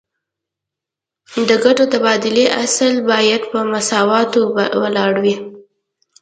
د 1.49 1.51
ګټو 1.63 1.85
د 1.89 1.91
تبادلې 1.93 2.45
اصل 2.63 2.93
باید 3.11 3.41
په 3.51 3.59
مساواتو 3.71 4.39
ولاړ 4.81 5.13
وي 5.23 5.35